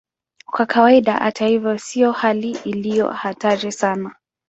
Kwa 0.45 0.65
kawaida, 0.65 1.13
hata 1.13 1.47
hivyo, 1.47 1.77
sio 1.77 2.11
hali 2.11 2.51
iliyo 2.51 3.09
hatari 3.09 3.71
sana. 3.71 4.15